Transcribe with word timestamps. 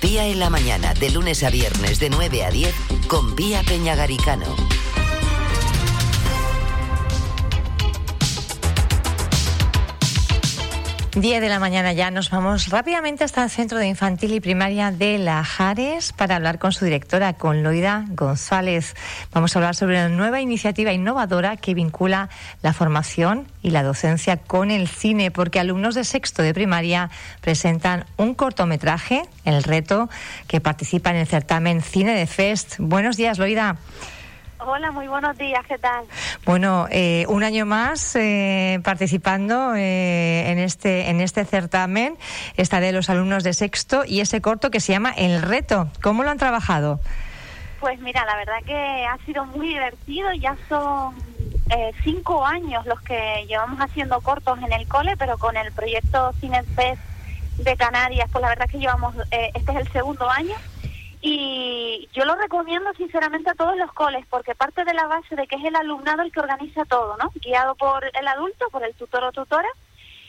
Pía 0.00 0.26
en 0.26 0.38
la 0.38 0.48
mañana, 0.48 0.94
de 0.94 1.10
lunes 1.10 1.42
a 1.42 1.50
viernes, 1.50 1.98
de 1.98 2.08
9 2.08 2.44
a 2.44 2.50
10, 2.50 2.74
con 3.08 3.34
Pía 3.34 3.62
Peñagaricano. 3.64 4.46
10 11.14 11.40
de 11.40 11.48
la 11.48 11.58
mañana 11.58 11.92
ya 11.94 12.10
nos 12.10 12.30
vamos 12.30 12.68
rápidamente 12.68 13.24
hasta 13.24 13.42
el 13.42 13.50
Centro 13.50 13.78
de 13.78 13.88
Infantil 13.88 14.34
y 14.34 14.40
Primaria 14.40 14.90
de 14.90 15.18
Lajares 15.18 16.12
para 16.12 16.36
hablar 16.36 16.58
con 16.58 16.72
su 16.72 16.84
directora, 16.84 17.32
con 17.32 17.62
Loida 17.62 18.04
González. 18.10 18.94
Vamos 19.32 19.54
a 19.54 19.58
hablar 19.58 19.74
sobre 19.74 19.96
una 19.96 20.10
nueva 20.10 20.40
iniciativa 20.40 20.92
innovadora 20.92 21.56
que 21.56 21.74
vincula 21.74 22.28
la 22.62 22.72
formación 22.72 23.48
y 23.62 23.70
la 23.70 23.82
docencia 23.82 24.36
con 24.36 24.70
el 24.70 24.86
cine, 24.86 25.30
porque 25.30 25.58
alumnos 25.58 25.94
de 25.94 26.04
sexto 26.04 26.42
de 26.42 26.54
primaria 26.54 27.10
presentan 27.40 28.04
un 28.16 28.34
cortometraje, 28.34 29.22
El 29.44 29.62
Reto, 29.62 30.10
que 30.46 30.60
participa 30.60 31.10
en 31.10 31.16
el 31.16 31.26
certamen 31.26 31.80
Cine 31.80 32.14
de 32.14 32.26
Fest. 32.26 32.76
Buenos 32.78 33.16
días, 33.16 33.38
Loida. 33.38 33.78
Hola, 34.70 34.90
muy 34.90 35.08
buenos 35.08 35.38
días, 35.38 35.64
¿qué 35.66 35.78
tal? 35.78 36.04
Bueno, 36.44 36.88
eh, 36.90 37.24
un 37.28 37.42
año 37.42 37.64
más 37.64 38.14
eh, 38.16 38.80
participando 38.84 39.74
eh, 39.74 40.50
en 40.50 40.58
este 40.58 41.08
en 41.08 41.22
este 41.22 41.46
certamen, 41.46 42.18
está 42.58 42.78
de 42.78 42.92
los 42.92 43.08
alumnos 43.08 43.44
de 43.44 43.54
sexto 43.54 44.04
y 44.04 44.20
ese 44.20 44.42
corto 44.42 44.70
que 44.70 44.80
se 44.80 44.92
llama 44.92 45.14
El 45.16 45.40
Reto. 45.40 45.88
¿Cómo 46.02 46.22
lo 46.22 46.28
han 46.28 46.36
trabajado? 46.36 47.00
Pues 47.80 47.98
mira, 48.00 48.26
la 48.26 48.36
verdad 48.36 48.58
que 48.66 49.06
ha 49.06 49.16
sido 49.24 49.46
muy 49.46 49.68
divertido, 49.68 50.34
ya 50.34 50.54
son 50.68 51.14
cinco 52.04 52.44
años 52.44 52.84
los 52.84 53.00
que 53.00 53.46
llevamos 53.48 53.80
haciendo 53.80 54.20
cortos 54.20 54.58
en 54.58 54.72
el 54.74 54.86
cole, 54.86 55.16
pero 55.16 55.38
con 55.38 55.56
el 55.56 55.72
proyecto 55.72 56.34
Cinefest 56.40 57.00
de 57.56 57.74
Canarias, 57.76 58.28
pues 58.30 58.42
la 58.42 58.50
verdad 58.50 58.68
que 58.68 58.78
llevamos, 58.78 59.14
este 59.30 59.72
es 59.72 59.78
el 59.78 59.92
segundo 59.92 60.28
año 60.28 60.56
y 61.20 62.08
yo 62.12 62.24
lo 62.24 62.36
recomiendo 62.36 62.92
sinceramente 62.94 63.50
a 63.50 63.54
todos 63.54 63.76
los 63.76 63.92
coles 63.92 64.24
porque 64.30 64.54
parte 64.54 64.84
de 64.84 64.94
la 64.94 65.06
base 65.06 65.34
de 65.34 65.46
que 65.46 65.56
es 65.56 65.64
el 65.64 65.74
alumnado 65.74 66.22
el 66.22 66.30
que 66.30 66.40
organiza 66.40 66.84
todo, 66.84 67.16
¿no? 67.16 67.32
Guiado 67.42 67.74
por 67.74 68.04
el 68.04 68.28
adulto, 68.28 68.68
por 68.70 68.84
el 68.84 68.94
tutor 68.94 69.24
o 69.24 69.32
tutora. 69.32 69.68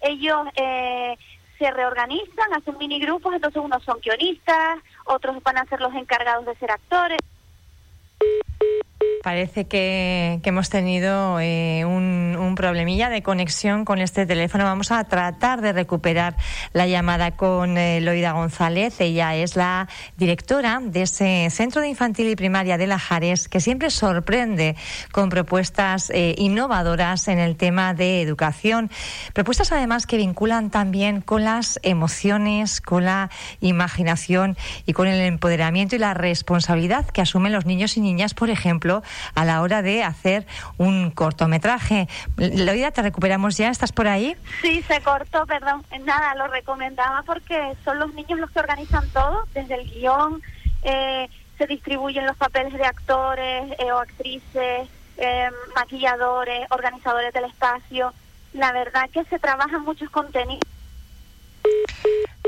Ellos 0.00 0.48
eh, 0.56 1.16
se 1.58 1.70
reorganizan, 1.70 2.52
hacen 2.54 2.76
mini 2.78 2.98
grupos, 2.98 3.34
entonces 3.34 3.62
unos 3.62 3.84
son 3.84 4.00
guionistas, 4.00 4.80
otros 5.04 5.40
van 5.44 5.58
a 5.58 5.66
ser 5.66 5.80
los 5.80 5.94
encargados 5.94 6.46
de 6.46 6.56
ser 6.56 6.72
actores. 6.72 7.18
Parece 9.22 9.66
que, 9.66 10.40
hemos 10.42 10.68
tenido 10.68 11.38
eh, 11.40 11.84
un, 11.84 12.54
problemilla 12.56 13.08
de 13.08 13.22
conexión 13.22 13.84
con 13.84 14.00
este 14.00 14.26
teléfono. 14.26 14.64
Vamos 14.64 14.90
a 14.90 15.02
tratar 15.04 15.62
de 15.62 15.72
recuperar 15.72 16.36
la 16.72 16.86
llamada 16.86 17.30
con 17.30 17.78
eh, 17.78 18.00
Loida 18.00 18.32
González. 18.32 19.00
Ella 19.00 19.34
es 19.36 19.56
la 19.56 19.88
directora 20.18 20.80
de 20.82 21.02
ese 21.02 21.48
Centro 21.50 21.80
de 21.80 21.88
Infantil 21.88 22.28
y 22.28 22.36
Primaria 22.36 22.76
de 22.76 22.86
Lajares, 22.86 23.48
que 23.48 23.60
siempre 23.60 23.90
sorprende 23.90 24.76
con 25.12 25.30
propuestas 25.30 26.10
eh, 26.10 26.34
innovadoras 26.36 27.28
en 27.28 27.38
el 27.38 27.56
tema 27.56 27.94
de 27.94 28.20
educación. 28.22 28.90
Propuestas 29.32 29.72
además 29.72 30.06
que 30.06 30.18
vinculan 30.18 30.70
también 30.70 31.20
con 31.20 31.44
las 31.44 31.80
emociones, 31.82 32.80
con 32.80 33.06
la 33.06 33.30
imaginación 33.60 34.56
y 34.84 34.92
con 34.92 35.06
el 35.06 35.20
empoderamiento 35.20 35.96
y 35.96 36.00
la 36.00 36.12
responsabilidad 36.12 37.06
que 37.06 37.22
asumen 37.22 37.52
los 37.52 37.66
niños 37.66 37.96
y 37.96 38.00
niñas, 38.00 38.34
por 38.34 38.50
ejemplo, 38.50 39.02
a 39.34 39.44
la 39.44 39.62
hora 39.62 39.82
de 39.82 40.04
hacer 40.04 40.46
un 40.78 41.10
cortometraje. 41.10 42.08
Loida, 42.36 42.90
¿te 42.90 43.02
recuperamos 43.02 43.56
ya? 43.56 43.70
¿Estás 43.70 43.92
por 43.92 44.08
ahí? 44.08 44.36
Sí, 44.60 44.82
se 44.82 45.00
cortó, 45.02 45.46
perdón. 45.46 45.84
Nada, 46.04 46.34
lo 46.34 46.48
recomendaba 46.48 47.22
porque 47.22 47.74
son 47.84 47.98
los 47.98 48.12
niños 48.14 48.38
los 48.38 48.50
que 48.50 48.60
organizan 48.60 49.08
todo, 49.10 49.44
desde 49.54 49.74
el 49.74 49.90
guion, 49.90 50.42
eh, 50.82 51.28
se 51.58 51.66
distribuyen 51.66 52.26
los 52.26 52.36
papeles 52.36 52.72
de 52.72 52.84
actores 52.84 53.72
eh, 53.78 53.92
o 53.92 53.98
actrices, 53.98 54.88
eh, 55.18 55.50
maquilladores, 55.74 56.66
organizadores 56.70 57.32
del 57.32 57.44
espacio. 57.44 58.12
La 58.52 58.72
verdad 58.72 59.08
que 59.10 59.24
se 59.24 59.38
trabajan 59.38 59.82
muchos 59.82 60.10
contenidos 60.10 60.71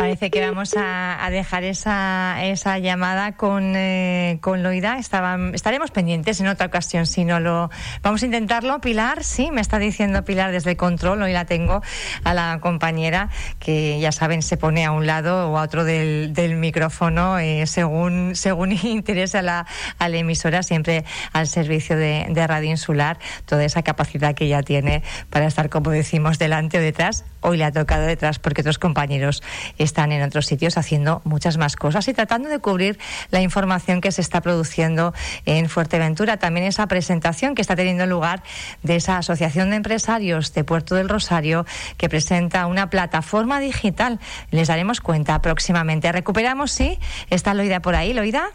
Parece 0.00 0.30
que 0.30 0.40
vamos 0.40 0.72
a, 0.78 1.28
dejar 1.30 1.62
esa, 1.62 2.42
esa 2.42 2.78
llamada 2.78 3.32
con, 3.32 3.74
eh, 3.76 4.38
con 4.40 4.62
Loida. 4.62 4.98
estaremos 4.98 5.90
pendientes 5.90 6.40
en 6.40 6.46
otra 6.46 6.68
ocasión 6.68 7.04
si 7.04 7.26
no 7.26 7.38
lo. 7.38 7.68
Vamos 8.02 8.22
a 8.22 8.24
intentarlo. 8.24 8.80
Pilar, 8.80 9.22
sí, 9.22 9.50
me 9.50 9.60
está 9.60 9.78
diciendo 9.78 10.24
Pilar 10.24 10.52
desde 10.52 10.74
control. 10.74 11.20
Hoy 11.20 11.34
la 11.34 11.44
tengo 11.44 11.82
a 12.24 12.32
la 12.32 12.60
compañera 12.62 13.28
que 13.58 14.00
ya 14.00 14.10
saben 14.10 14.40
se 14.40 14.56
pone 14.56 14.86
a 14.86 14.92
un 14.92 15.06
lado 15.06 15.50
o 15.50 15.58
a 15.58 15.62
otro 15.64 15.84
del, 15.84 16.32
micrófono 16.56 17.38
eh, 17.38 17.66
según, 17.66 18.34
según 18.36 18.72
interese 18.82 19.36
a 19.36 19.42
la, 19.42 19.66
a 19.98 20.08
la 20.08 20.16
emisora, 20.16 20.62
siempre 20.62 21.04
al 21.34 21.46
servicio 21.46 21.98
de, 21.98 22.26
de 22.30 22.46
Radio 22.46 22.70
Insular. 22.70 23.18
Toda 23.44 23.66
esa 23.66 23.82
capacidad 23.82 24.34
que 24.34 24.46
ella 24.46 24.62
tiene 24.62 25.02
para 25.28 25.44
estar, 25.44 25.68
como 25.68 25.90
decimos, 25.90 26.38
delante 26.38 26.78
o 26.78 26.80
detrás. 26.80 27.26
Hoy 27.40 27.56
le 27.56 27.64
ha 27.64 27.72
tocado 27.72 28.02
detrás 28.06 28.38
porque 28.38 28.60
otros 28.60 28.78
compañeros 28.78 29.42
están 29.78 30.12
en 30.12 30.22
otros 30.22 30.46
sitios 30.46 30.76
haciendo 30.76 31.22
muchas 31.24 31.56
más 31.56 31.76
cosas 31.76 32.06
y 32.08 32.14
tratando 32.14 32.48
de 32.48 32.58
cubrir 32.58 32.98
la 33.30 33.40
información 33.40 34.00
que 34.00 34.12
se 34.12 34.20
está 34.20 34.40
produciendo 34.40 35.14
en 35.46 35.68
Fuerteventura. 35.68 36.36
También 36.36 36.66
esa 36.66 36.86
presentación 36.86 37.54
que 37.54 37.62
está 37.62 37.76
teniendo 37.76 38.06
lugar 38.06 38.42
de 38.82 38.96
esa 38.96 39.18
Asociación 39.18 39.70
de 39.70 39.76
Empresarios 39.76 40.52
de 40.52 40.64
Puerto 40.64 40.94
del 40.94 41.08
Rosario 41.08 41.66
que 41.96 42.08
presenta 42.08 42.66
una 42.66 42.90
plataforma 42.90 43.60
digital. 43.60 44.20
Les 44.50 44.68
daremos 44.68 45.00
cuenta 45.00 45.40
próximamente. 45.40 46.12
Recuperamos, 46.12 46.72
sí. 46.72 46.98
¿Está 47.30 47.54
Loida 47.54 47.80
por 47.80 47.94
ahí, 47.94 48.12
Loida? 48.12 48.50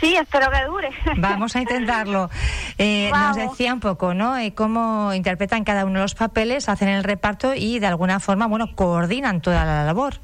Sí, 0.00 0.16
espero 0.16 0.50
que 0.50 0.64
dure. 0.64 0.90
Vamos 1.16 1.54
a 1.56 1.60
intentarlo. 1.60 2.30
Eh, 2.78 3.10
nos 3.12 3.36
decía 3.36 3.72
un 3.72 3.80
poco, 3.80 4.14
¿no? 4.14 4.36
Eh, 4.36 4.54
cómo 4.54 5.12
interpretan 5.14 5.64
cada 5.64 5.84
uno 5.84 6.00
de 6.00 6.04
los 6.04 6.14
papeles, 6.14 6.68
hacen 6.68 6.88
el 6.88 7.04
reparto 7.04 7.54
y 7.54 7.78
de 7.78 7.86
alguna 7.86 8.20
forma, 8.20 8.46
bueno, 8.46 8.74
coordinan 8.74 9.40
toda 9.40 9.64
la 9.64 9.84
labor. 9.84 10.20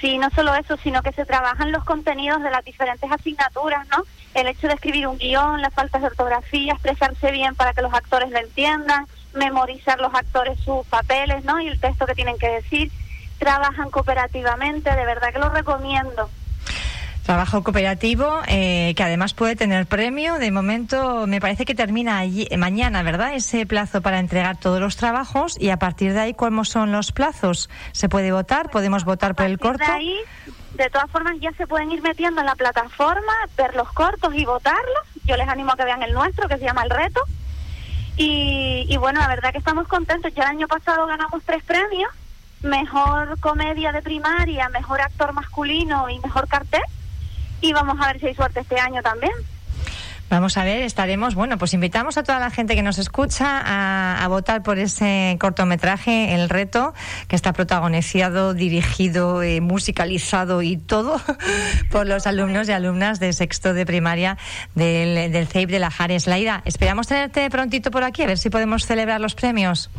Sí, 0.00 0.18
no 0.18 0.28
solo 0.30 0.54
eso, 0.54 0.76
sino 0.76 1.02
que 1.02 1.12
se 1.12 1.24
trabajan 1.24 1.72
los 1.72 1.82
contenidos 1.84 2.42
de 2.42 2.50
las 2.50 2.64
diferentes 2.64 3.10
asignaturas, 3.10 3.88
¿no? 3.88 4.04
El 4.34 4.46
hecho 4.46 4.68
de 4.68 4.74
escribir 4.74 5.06
un 5.06 5.16
guion, 5.16 5.62
las 5.62 5.72
faltas 5.72 6.02
de 6.02 6.08
ortografía, 6.08 6.74
expresarse 6.74 7.30
bien 7.30 7.54
para 7.54 7.72
que 7.72 7.80
los 7.80 7.94
actores 7.94 8.30
lo 8.30 8.38
entiendan, 8.38 9.06
memorizar 9.32 9.98
los 9.98 10.14
actores 10.14 10.60
sus 10.60 10.86
papeles, 10.86 11.44
¿no? 11.44 11.60
Y 11.60 11.68
el 11.68 11.80
texto 11.80 12.06
que 12.06 12.14
tienen 12.14 12.38
que 12.38 12.48
decir. 12.48 12.90
Trabajan 13.38 13.90
cooperativamente, 13.90 14.94
de 14.94 15.04
verdad 15.04 15.32
que 15.32 15.38
lo 15.38 15.50
recomiendo. 15.50 16.30
Trabajo 17.26 17.64
cooperativo 17.64 18.40
eh, 18.46 18.94
que 18.96 19.02
además 19.02 19.34
puede 19.34 19.56
tener 19.56 19.86
premio. 19.86 20.38
De 20.38 20.52
momento 20.52 21.26
me 21.26 21.40
parece 21.40 21.64
que 21.64 21.74
termina 21.74 22.22
mañana, 22.56 23.02
¿verdad? 23.02 23.34
Ese 23.34 23.66
plazo 23.66 24.00
para 24.00 24.20
entregar 24.20 24.58
todos 24.58 24.78
los 24.78 24.94
trabajos 24.94 25.60
y 25.60 25.70
a 25.70 25.76
partir 25.76 26.12
de 26.12 26.20
ahí, 26.20 26.34
¿cuáles 26.34 26.68
son 26.68 26.92
los 26.92 27.10
plazos? 27.10 27.68
¿Se 27.90 28.08
puede 28.08 28.30
votar? 28.30 28.70
¿Podemos 28.70 29.04
votar 29.04 29.34
por 29.34 29.46
el 29.46 29.58
corto? 29.58 29.84
De 29.84 29.90
ahí, 29.90 30.16
de 30.74 30.88
todas 30.88 31.10
formas, 31.10 31.34
ya 31.40 31.50
se 31.54 31.66
pueden 31.66 31.90
ir 31.90 32.00
metiendo 32.00 32.42
en 32.42 32.46
la 32.46 32.54
plataforma, 32.54 33.32
ver 33.56 33.74
los 33.74 33.92
cortos 33.92 34.32
y 34.32 34.44
votarlos. 34.44 35.02
Yo 35.24 35.36
les 35.36 35.48
animo 35.48 35.72
a 35.72 35.76
que 35.76 35.84
vean 35.84 36.04
el 36.04 36.12
nuestro, 36.12 36.46
que 36.46 36.58
se 36.58 36.64
llama 36.64 36.84
El 36.84 36.90
Reto. 36.90 37.22
Y, 38.16 38.86
y 38.88 38.96
bueno, 38.98 39.18
la 39.18 39.26
verdad 39.26 39.50
que 39.50 39.58
estamos 39.58 39.88
contentos. 39.88 40.32
Ya 40.32 40.44
el 40.44 40.50
año 40.50 40.68
pasado 40.68 41.08
ganamos 41.08 41.42
tres 41.44 41.64
premios. 41.64 42.12
Mejor 42.62 43.40
comedia 43.40 43.90
de 43.90 44.00
primaria, 44.00 44.68
mejor 44.68 45.00
actor 45.00 45.32
masculino 45.32 46.08
y 46.08 46.20
mejor 46.20 46.46
cartel 46.46 46.82
y 47.60 47.72
vamos 47.72 47.96
a 48.00 48.06
ver 48.08 48.20
si 48.20 48.26
hay 48.26 48.34
suerte 48.34 48.60
este 48.60 48.78
año 48.78 49.02
también. 49.02 49.32
Vamos 50.28 50.56
a 50.56 50.64
ver, 50.64 50.82
estaremos, 50.82 51.36
bueno, 51.36 51.56
pues 51.56 51.72
invitamos 51.72 52.18
a 52.18 52.24
toda 52.24 52.40
la 52.40 52.50
gente 52.50 52.74
que 52.74 52.82
nos 52.82 52.98
escucha 52.98 53.62
a, 53.64 54.26
votar 54.26 54.64
por 54.64 54.76
ese 54.76 55.36
cortometraje, 55.38 56.34
El 56.34 56.48
Reto, 56.48 56.94
que 57.28 57.36
está 57.36 57.52
protagonizado, 57.52 58.52
dirigido, 58.52 59.44
eh, 59.44 59.60
musicalizado 59.60 60.62
y 60.62 60.78
todo 60.78 61.20
por 61.92 62.08
los 62.08 62.26
alumnos 62.26 62.68
y 62.68 62.72
alumnas 62.72 63.20
de 63.20 63.32
sexto 63.32 63.72
de 63.72 63.86
primaria 63.86 64.36
del, 64.74 65.30
del 65.30 65.46
CEIP 65.46 65.70
de 65.70 65.78
la 65.78 65.92
Jares. 65.92 66.26
Laida, 66.26 66.60
esperamos 66.64 67.06
tenerte 67.06 67.48
prontito 67.48 67.92
por 67.92 68.02
aquí, 68.02 68.24
a 68.24 68.26
ver 68.26 68.38
si 68.38 68.50
podemos 68.50 68.84
celebrar 68.84 69.20
los 69.20 69.36
premios. 69.36 69.90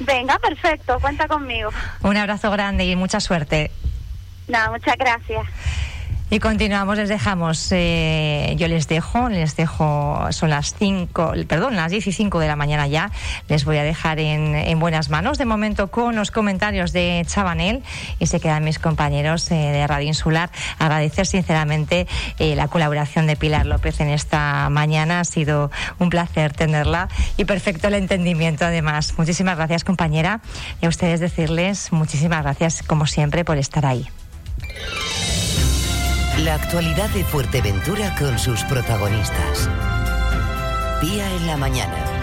Venga, 0.00 0.38
perfecto, 0.38 0.98
cuenta 1.00 1.26
conmigo. 1.26 1.70
Un 2.02 2.18
abrazo 2.18 2.50
grande 2.50 2.84
y 2.84 2.94
mucha 2.94 3.20
suerte. 3.20 3.70
Nada, 4.48 4.70
muchas 4.70 4.96
gracias. 4.98 5.46
Y 6.28 6.40
continuamos, 6.40 6.96
les 6.96 7.08
dejamos, 7.08 7.68
eh, 7.70 8.54
yo 8.56 8.66
les 8.66 8.88
dejo, 8.88 9.28
les 9.28 9.54
dejo, 9.54 10.26
son 10.30 10.50
las 10.50 10.74
5, 10.74 11.34
perdón, 11.46 11.76
las 11.76 11.92
10 11.92 12.04
y 12.08 12.12
5 12.12 12.40
de 12.40 12.48
la 12.48 12.56
mañana 12.56 12.88
ya, 12.88 13.12
les 13.48 13.64
voy 13.64 13.76
a 13.76 13.84
dejar 13.84 14.18
en, 14.18 14.56
en, 14.56 14.80
buenas 14.80 15.08
manos, 15.08 15.38
de 15.38 15.44
momento 15.44 15.86
con 15.86 16.16
los 16.16 16.32
comentarios 16.32 16.92
de 16.92 17.24
Chabanel 17.28 17.84
y 18.18 18.26
se 18.26 18.40
quedan 18.40 18.64
mis 18.64 18.80
compañeros 18.80 19.48
eh, 19.52 19.54
de 19.54 19.86
Radio 19.86 20.08
Insular. 20.08 20.50
Agradecer 20.80 21.28
sinceramente 21.28 22.08
eh, 22.40 22.56
la 22.56 22.66
colaboración 22.66 23.28
de 23.28 23.36
Pilar 23.36 23.64
López 23.64 24.00
en 24.00 24.08
esta 24.08 24.68
mañana, 24.68 25.20
ha 25.20 25.24
sido 25.24 25.70
un 26.00 26.10
placer 26.10 26.52
tenerla 26.52 27.08
y 27.36 27.44
perfecto 27.44 27.86
el 27.86 27.94
entendimiento 27.94 28.64
además. 28.64 29.14
Muchísimas 29.16 29.56
gracias 29.56 29.84
compañera 29.84 30.40
y 30.82 30.86
a 30.86 30.88
ustedes 30.88 31.20
decirles 31.20 31.92
muchísimas 31.92 32.42
gracias 32.42 32.82
como 32.82 33.06
siempre 33.06 33.44
por 33.44 33.58
estar 33.58 33.86
ahí. 33.86 34.08
La 36.44 36.54
actualidad 36.54 37.08
de 37.10 37.24
Fuerteventura 37.24 38.14
con 38.18 38.38
sus 38.38 38.62
protagonistas. 38.64 39.70
Día 41.00 41.34
en 41.34 41.46
la 41.46 41.56
mañana. 41.56 42.15